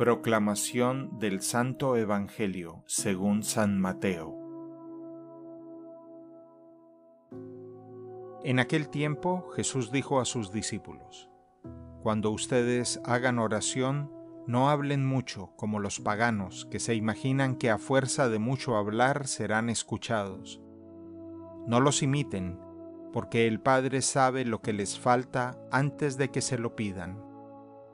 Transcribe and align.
Proclamación 0.00 1.18
del 1.18 1.42
Santo 1.42 1.94
Evangelio 1.94 2.82
según 2.86 3.42
San 3.42 3.78
Mateo. 3.78 4.34
En 8.42 8.60
aquel 8.60 8.88
tiempo 8.88 9.50
Jesús 9.50 9.92
dijo 9.92 10.18
a 10.18 10.24
sus 10.24 10.52
discípulos, 10.52 11.28
Cuando 12.02 12.30
ustedes 12.30 12.98
hagan 13.04 13.38
oración, 13.38 14.10
no 14.46 14.70
hablen 14.70 15.04
mucho 15.04 15.52
como 15.56 15.80
los 15.80 16.00
paganos 16.00 16.64
que 16.70 16.80
se 16.80 16.94
imaginan 16.94 17.56
que 17.56 17.68
a 17.68 17.76
fuerza 17.76 18.30
de 18.30 18.38
mucho 18.38 18.76
hablar 18.76 19.26
serán 19.26 19.68
escuchados. 19.68 20.62
No 21.66 21.78
los 21.78 22.02
imiten, 22.02 22.58
porque 23.12 23.46
el 23.46 23.60
Padre 23.60 24.00
sabe 24.00 24.46
lo 24.46 24.62
que 24.62 24.72
les 24.72 24.98
falta 24.98 25.60
antes 25.70 26.16
de 26.16 26.30
que 26.30 26.40
se 26.40 26.56
lo 26.56 26.74
pidan 26.74 27.28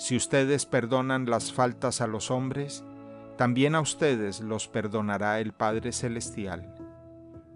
Si 0.00 0.16
ustedes 0.16 0.64
perdonan 0.64 1.26
las 1.26 1.52
faltas 1.52 2.00
a 2.00 2.06
los 2.06 2.30
hombres, 2.30 2.82
también 3.36 3.74
a 3.74 3.82
ustedes 3.82 4.40
los 4.40 4.66
perdonará 4.66 5.40
el 5.40 5.52
Padre 5.52 5.92
Celestial. 5.92 6.74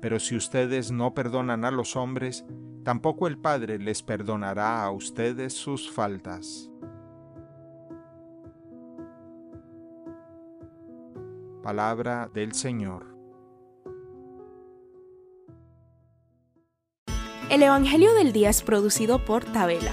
Pero 0.03 0.20
si 0.20 0.37
ustedes 0.37 0.92
no 0.92 1.15
perdonan 1.15 1.65
a 1.65 1.70
los 1.70 1.97
hombres, 1.97 2.45
tampoco 2.84 3.28
el 3.28 3.39
Padre 3.39 3.78
les 3.78 4.03
perdonará 4.03 4.84
a 4.84 4.91
ustedes 4.91 5.55
sus 5.55 5.91
faltas. 5.91 6.70
Palabra 11.62 12.28
del 12.34 12.53
Señor. 12.53 13.17
El 17.48 17.62
Evangelio 17.62 18.12
del 18.12 18.34
Día 18.34 18.50
es 18.50 18.62
producido 18.62 19.25
por 19.25 19.47
Tabela 19.47 19.92